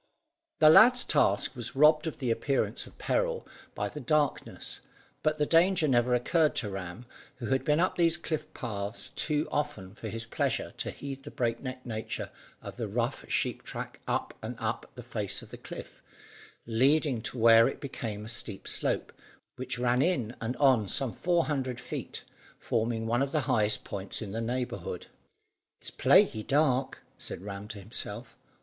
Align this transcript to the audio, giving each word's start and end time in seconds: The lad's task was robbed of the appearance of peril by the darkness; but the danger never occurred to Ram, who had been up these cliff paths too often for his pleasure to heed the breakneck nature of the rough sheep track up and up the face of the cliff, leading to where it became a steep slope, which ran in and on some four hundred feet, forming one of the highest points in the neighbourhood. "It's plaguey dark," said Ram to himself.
The 0.57 0.69
lad's 0.71 1.03
task 1.03 1.55
was 1.55 1.75
robbed 1.75 2.07
of 2.07 2.17
the 2.17 2.31
appearance 2.31 2.87
of 2.87 2.97
peril 2.97 3.45
by 3.75 3.87
the 3.87 3.99
darkness; 3.99 4.79
but 5.21 5.37
the 5.37 5.45
danger 5.45 5.87
never 5.87 6.15
occurred 6.15 6.55
to 6.55 6.71
Ram, 6.71 7.05
who 7.35 7.45
had 7.49 7.63
been 7.63 7.79
up 7.79 7.97
these 7.97 8.17
cliff 8.17 8.51
paths 8.55 9.09
too 9.09 9.47
often 9.51 9.93
for 9.93 10.07
his 10.09 10.25
pleasure 10.25 10.71
to 10.77 10.89
heed 10.89 11.21
the 11.21 11.29
breakneck 11.29 11.85
nature 11.85 12.31
of 12.63 12.77
the 12.77 12.87
rough 12.87 13.25
sheep 13.29 13.61
track 13.61 14.01
up 14.07 14.33
and 14.41 14.55
up 14.57 14.89
the 14.95 15.03
face 15.03 15.43
of 15.43 15.51
the 15.51 15.57
cliff, 15.59 16.01
leading 16.65 17.21
to 17.21 17.37
where 17.37 17.67
it 17.67 17.79
became 17.79 18.25
a 18.25 18.27
steep 18.27 18.67
slope, 18.67 19.13
which 19.55 19.77
ran 19.77 20.01
in 20.01 20.35
and 20.41 20.57
on 20.57 20.87
some 20.87 21.13
four 21.13 21.45
hundred 21.45 21.79
feet, 21.79 22.23
forming 22.57 23.05
one 23.05 23.21
of 23.21 23.31
the 23.31 23.41
highest 23.41 23.83
points 23.83 24.19
in 24.19 24.31
the 24.31 24.41
neighbourhood. 24.41 25.05
"It's 25.79 25.91
plaguey 25.91 26.41
dark," 26.41 27.03
said 27.19 27.43
Ram 27.43 27.67
to 27.67 27.77
himself. 27.79 28.35